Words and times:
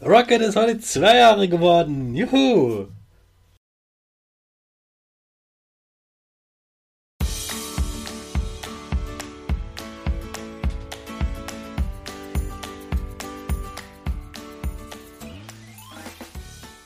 Rocket 0.00 0.40
ist 0.42 0.54
heute 0.54 0.78
zwei 0.78 1.16
Jahre 1.16 1.48
geworden. 1.48 2.14
Juhu! 2.14 2.86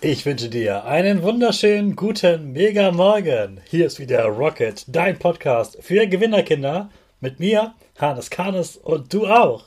Ich 0.00 0.24
wünsche 0.24 0.48
dir 0.48 0.86
einen 0.86 1.22
wunderschönen 1.22 1.94
guten 1.94 2.52
Mega 2.52 2.92
Morgen. 2.92 3.60
Hier 3.68 3.86
ist 3.86 4.00
wieder 4.00 4.24
Rocket, 4.24 4.84
dein 4.88 5.18
Podcast 5.18 5.76
für 5.82 6.06
Gewinnerkinder 6.06 6.88
mit 7.20 7.38
mir, 7.38 7.74
Hannes 7.98 8.30
Karnes 8.30 8.78
und 8.78 9.12
du 9.12 9.26
auch. 9.26 9.66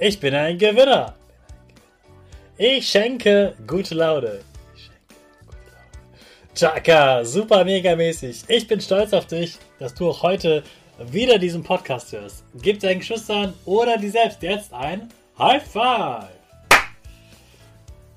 Ich 0.00 0.20
bin 0.20 0.32
ein 0.32 0.56
Gewinner. 0.58 1.14
Ich 2.56 2.88
schenke 2.88 3.54
gute 3.66 3.96
Laune. 3.96 4.40
Chaka, 6.54 7.24
super 7.24 7.64
mega 7.64 7.96
mäßig. 7.96 8.44
Ich 8.46 8.68
bin 8.68 8.80
stolz 8.80 9.12
auf 9.12 9.26
dich, 9.26 9.58
dass 9.80 9.94
du 9.94 10.10
auch 10.10 10.22
heute 10.22 10.62
wieder 11.10 11.36
diesen 11.38 11.64
Podcast 11.64 12.12
hörst. 12.12 12.44
Gib 12.62 12.78
deinen 12.78 13.00
Geschwistern 13.00 13.54
oder 13.64 13.96
dir 13.96 14.10
selbst 14.12 14.40
jetzt 14.40 14.72
ein 14.72 15.08
High 15.36 15.64
Five. 15.64 16.28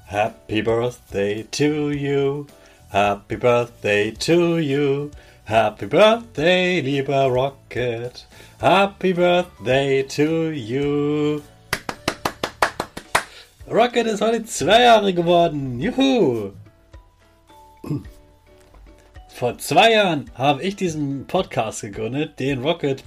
Happy 0.06 0.62
Birthday 0.62 1.44
to 1.52 1.90
you. 1.90 2.46
Happy 2.90 3.38
Birthday 3.38 4.12
to 4.12 4.59
you. 4.59 5.09
Happy 5.46 5.88
Birthday, 5.88 6.80
lieber 6.81 7.25
Rocket. 7.25 8.28
Happy 8.59 9.14
Birthday 9.14 10.03
to 10.03 10.52
you. 10.52 11.41
Rocket 13.72 14.06
ist 14.06 14.20
heute 14.20 14.44
zwei 14.44 14.82
Jahre 14.82 15.14
geworden. 15.14 15.80
Juhu! 15.80 16.52
Vor 19.30 19.58
zwei 19.59 19.94
Jahren 19.94 20.30
habe 20.36 20.62
ich 20.62 20.76
diesen 20.76 21.26
Podcast 21.26 21.80
gegründet, 21.80 22.38
den 22.38 22.64
Rocket 22.64 23.02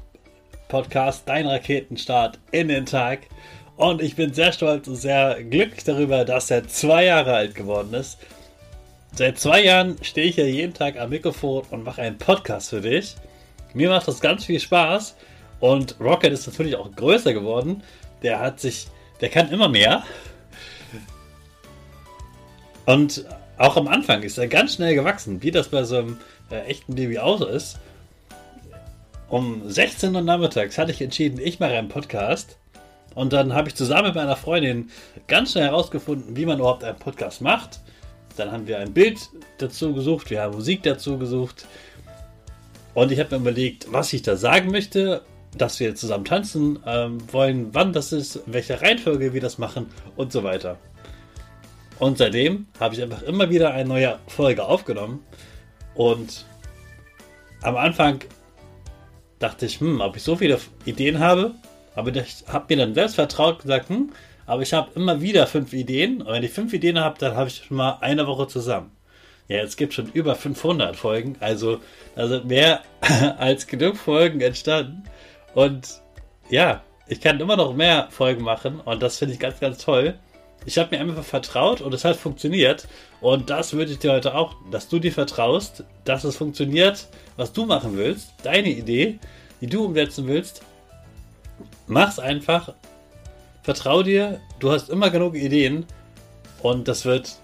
Podcast, 0.69 1.25
dein 1.26 1.47
Raketenstart 1.47 2.38
in 2.50 2.69
den 2.69 2.86
Tag. 2.86 3.26
Und 3.76 4.00
ich 4.00 4.16
bin 4.16 4.32
sehr 4.32 4.52
stolz 4.52 4.88
und 4.88 4.97
sehr 4.97 5.44
glücklich 5.44 5.84
darüber, 5.84 6.25
dass 6.25 6.50
er 6.50 6.66
zwei 6.66 7.04
Jahre 7.04 7.34
alt 7.34 7.54
geworden 7.54 7.92
ist. 7.92 8.16
Seit 9.12 9.38
zwei 9.38 9.64
Jahren 9.64 9.98
stehe 10.00 10.28
ich 10.28 10.36
ja 10.36 10.46
jeden 10.46 10.72
Tag 10.72 10.98
am 10.98 11.10
Mikrofon 11.10 11.64
und 11.70 11.84
mache 11.84 12.00
einen 12.00 12.16
Podcast 12.16 12.70
für 12.70 12.81
dich. 12.81 13.16
Mir 13.75 13.91
macht 13.91 14.08
das 14.08 14.19
ganz 14.19 14.46
viel 14.46 14.60
Spaß 14.60 15.14
und 15.60 16.00
Rocket 16.00 16.32
ist 16.32 16.46
natürlich 16.46 16.76
auch 16.76 16.91
größer 16.91 17.34
geworden. 17.34 17.82
Der 18.22 18.41
hat 18.41 18.60
sich, 18.60 18.86
der 19.20 19.28
kann 19.28 19.50
immer 19.50 19.69
mehr. 19.69 20.04
Und 22.86 23.24
auch 23.56 23.76
am 23.76 23.88
Anfang 23.88 24.22
ist 24.22 24.38
er 24.38 24.48
ganz 24.48 24.74
schnell 24.74 24.94
gewachsen, 24.94 25.42
wie 25.42 25.50
das 25.50 25.68
bei 25.68 25.84
so 25.84 25.98
einem 25.98 26.18
äh, 26.50 26.60
echten 26.64 26.94
Baby 26.94 27.18
auch 27.18 27.38
so 27.38 27.46
ist. 27.46 27.78
Um 29.28 29.68
16 29.68 30.14
Uhr 30.14 30.22
nachmittags 30.22 30.76
hatte 30.76 30.92
ich 30.92 31.00
entschieden, 31.00 31.38
ich 31.40 31.60
mache 31.60 31.72
einen 31.72 31.88
Podcast. 31.88 32.58
Und 33.14 33.32
dann 33.32 33.54
habe 33.54 33.68
ich 33.68 33.74
zusammen 33.74 34.08
mit 34.08 34.16
meiner 34.16 34.36
Freundin 34.36 34.90
ganz 35.28 35.52
schnell 35.52 35.64
herausgefunden, 35.64 36.36
wie 36.36 36.46
man 36.46 36.58
überhaupt 36.58 36.84
einen 36.84 36.98
Podcast 36.98 37.40
macht. 37.40 37.80
Dann 38.36 38.50
haben 38.50 38.66
wir 38.66 38.80
ein 38.80 38.92
Bild 38.92 39.30
dazu 39.58 39.94
gesucht, 39.94 40.30
wir 40.30 40.42
haben 40.42 40.54
Musik 40.54 40.82
dazu 40.82 41.18
gesucht. 41.18 41.66
Und 42.92 43.12
ich 43.12 43.20
habe 43.20 43.36
mir 43.36 43.42
überlegt, 43.42 43.92
was 43.92 44.12
ich 44.12 44.22
da 44.22 44.36
sagen 44.36 44.70
möchte, 44.70 45.22
dass 45.56 45.78
wir 45.78 45.94
zusammen 45.94 46.24
tanzen 46.24 46.80
ähm, 46.84 47.18
wollen, 47.32 47.68
wann 47.72 47.92
das 47.92 48.12
ist, 48.12 48.36
in 48.36 48.52
welcher 48.52 48.82
Reihenfolge 48.82 49.32
wir 49.32 49.40
das 49.40 49.58
machen 49.58 49.86
und 50.16 50.32
so 50.32 50.42
weiter. 50.42 50.78
Und 51.99 52.19
seitdem 52.19 52.66
habe 52.81 52.94
ich 52.94 53.03
einfach 53.03 53.22
immer 53.22 53.50
wieder 53.50 53.72
eine 53.72 53.88
neue 53.88 54.19
Folge 54.27 54.65
aufgenommen. 54.65 55.25
Und 55.94 56.44
am 57.62 57.77
Anfang 57.77 58.21
dachte 59.38 59.66
ich, 59.66 59.81
hm, 59.81 60.00
ob 60.00 60.16
ich 60.16 60.22
so 60.22 60.37
viele 60.37 60.59
Ideen 60.84 61.21
habe. 61.21 61.55
Aber 61.94 62.15
ich 62.15 62.44
habe 62.49 62.75
mir 62.75 62.84
dann 62.84 62.94
selbst 62.94 63.15
vertraut 63.15 63.62
gesagt, 63.62 63.88
hm, 63.88 64.10
aber 64.47 64.62
ich 64.62 64.73
habe 64.73 64.91
immer 64.94 65.20
wieder 65.20 65.46
fünf 65.46 65.73
Ideen. 65.73 66.23
Und 66.23 66.32
wenn 66.32 66.43
ich 66.43 66.50
fünf 66.50 66.73
Ideen 66.73 66.99
habe, 66.99 67.19
dann 67.19 67.37
habe 67.37 67.49
ich 67.49 67.64
schon 67.67 67.76
mal 67.76 67.99
eine 68.00 68.26
Woche 68.26 68.49
zusammen. 68.49 68.90
Ja, 69.49 69.58
es 69.58 69.76
gibt 69.76 69.94
schon 69.94 70.11
über 70.12 70.35
500 70.35 70.97
Folgen. 70.97 71.37
Also 71.40 71.81
da 72.17 72.26
sind 72.26 72.47
mehr 72.47 72.82
als 73.38 73.67
genug 73.67 73.97
Folgen 73.97 74.40
entstanden. 74.40 75.05
Und 75.55 76.00
ja, 76.50 76.82
ich 77.06 77.20
kann 77.20 77.40
immer 77.40 77.56
noch 77.56 77.75
mehr 77.75 78.08
Folgen 78.11 78.43
machen. 78.43 78.81
Und 78.81 79.02
das 79.02 79.19
finde 79.19 79.35
ich 79.35 79.40
ganz, 79.40 79.61
ganz 79.61 79.79
toll. 79.79 80.19
Ich 80.66 80.78
habe 80.78 80.96
mir 80.96 81.00
einfach 81.00 81.24
vertraut 81.24 81.80
und 81.80 81.92
es 81.92 82.04
hat 82.04 82.16
funktioniert. 82.16 82.88
Und 83.20 83.50
das 83.50 83.72
würde 83.74 83.92
ich 83.92 83.98
dir 83.98 84.12
heute 84.12 84.34
auch, 84.34 84.54
dass 84.70 84.88
du 84.88 84.98
dir 84.98 85.12
vertraust, 85.12 85.84
dass 86.04 86.24
es 86.24 86.36
funktioniert, 86.36 87.06
was 87.36 87.52
du 87.52 87.66
machen 87.66 87.96
willst, 87.96 88.30
deine 88.42 88.70
Idee, 88.70 89.18
die 89.60 89.66
du 89.66 89.84
umsetzen 89.84 90.26
willst. 90.26 90.62
Mach's 91.86 92.18
einfach. 92.18 92.74
Vertrau 93.62 94.02
dir, 94.02 94.40
du 94.58 94.72
hast 94.72 94.90
immer 94.90 95.10
genug 95.10 95.34
Ideen 95.34 95.86
und 96.62 96.88
das 96.88 97.04
wird 97.04 97.36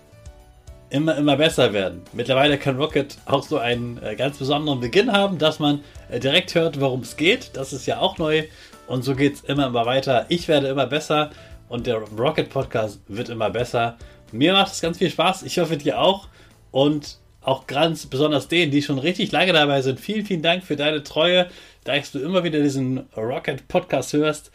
immer, 0.91 1.17
immer 1.17 1.37
besser 1.37 1.73
werden. 1.73 2.03
Mittlerweile 2.13 2.59
kann 2.59 2.77
Rocket 2.77 3.17
auch 3.25 3.43
so 3.43 3.59
einen 3.59 4.03
äh, 4.03 4.17
ganz 4.17 4.39
besonderen 4.39 4.81
Beginn 4.81 5.13
haben, 5.13 5.39
dass 5.39 5.59
man 5.59 5.83
äh, 6.11 6.21
direkt 6.21 6.55
hört, 6.55 6.81
worum 6.81 7.01
es 7.01 7.17
geht. 7.17 7.51
Das 7.55 7.73
ist 7.73 7.87
ja 7.87 8.01
auch 8.01 8.19
neu 8.19 8.45
und 8.87 9.03
so 9.03 9.15
geht 9.15 9.37
es 9.37 9.41
immer, 9.43 9.69
immer 9.69 9.87
weiter. 9.87 10.27
Ich 10.29 10.49
werde 10.49 10.69
immer 10.69 10.87
besser 10.87 11.31
und 11.71 11.87
der 11.87 11.97
Rocket 11.97 12.51
Podcast 12.51 13.01
wird 13.09 13.31
immer 13.31 13.49
besser. 13.49 13.97
Mir 14.33 14.53
macht 14.53 14.73
es 14.73 14.81
ganz 14.81 14.99
viel 14.99 15.09
Spaß. 15.09 15.45
Ich 15.45 15.59
hoffe 15.59 15.77
dir 15.77 16.01
auch. 16.01 16.29
Und 16.73 17.19
auch 17.43 17.67
ganz 17.67 18.07
besonders 18.07 18.49
denen, 18.49 18.71
die 18.71 18.83
schon 18.83 18.99
richtig 18.99 19.33
lange 19.33 19.53
dabei 19.53 19.81
sind. 19.81 19.99
Vielen, 19.99 20.27
vielen 20.27 20.43
Dank 20.43 20.65
für 20.65 20.77
deine 20.77 21.03
Treue, 21.03 21.49
dass 21.85 22.13
du 22.13 22.19
immer 22.19 22.45
wieder 22.45 22.61
diesen 22.61 23.09
Rocket 23.17 23.67
Podcast 23.69 24.13
hörst. 24.13 24.51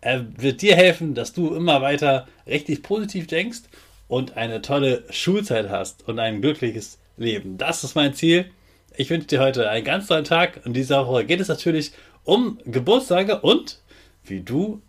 Er 0.00 0.26
wird 0.36 0.60
dir 0.60 0.76
helfen, 0.76 1.14
dass 1.14 1.32
du 1.32 1.54
immer 1.54 1.80
weiter 1.80 2.26
richtig 2.46 2.82
positiv 2.82 3.26
denkst 3.26 3.60
und 4.08 4.36
eine 4.36 4.60
tolle 4.60 5.04
Schulzeit 5.10 5.70
hast 5.70 6.06
und 6.06 6.18
ein 6.18 6.42
glückliches 6.42 6.98
Leben. 7.16 7.58
Das 7.58 7.84
ist 7.84 7.94
mein 7.94 8.12
Ziel. 8.12 8.50
Ich 8.96 9.08
wünsche 9.08 9.28
dir 9.28 9.40
heute 9.40 9.70
einen 9.70 9.84
ganz 9.84 10.08
tollen 10.08 10.24
Tag 10.24 10.60
und 10.64 10.74
diese 10.74 10.96
Woche 11.06 11.24
geht 11.24 11.40
es 11.40 11.48
natürlich 11.48 11.92
um 12.24 12.58
Geburtstage 12.64 13.40
und 13.40 13.80
wie 14.24 14.40
du 14.40 14.82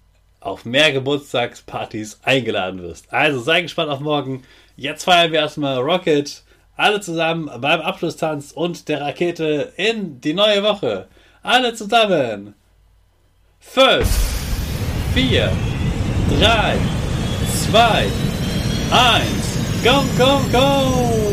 auf 0.47 0.65
mehr 0.65 0.91
Geburtstagspartys 0.91 2.19
eingeladen 2.23 2.81
wirst. 2.81 3.13
Also 3.13 3.39
sei 3.39 3.61
gespannt 3.61 3.91
auf 3.91 3.99
morgen. 3.99 4.43
Jetzt 4.75 5.03
feiern 5.03 5.31
wir 5.31 5.39
erstmal 5.39 5.77
Rocket. 5.77 6.43
Alle 6.75 7.01
zusammen 7.01 7.49
beim 7.59 7.81
Abschlusstanz 7.81 8.51
und 8.51 8.87
der 8.87 9.01
Rakete 9.01 9.73
in 9.75 10.21
die 10.21 10.33
neue 10.33 10.63
Woche. 10.63 11.07
Alle 11.43 11.73
zusammen. 11.73 12.53
5, 13.59 14.07
4, 15.13 15.51
3, 16.39 16.77
2, 17.71 18.05
1. 18.91 19.57
Go, 19.83 20.03
go, 20.17 20.39
go! 20.51 21.26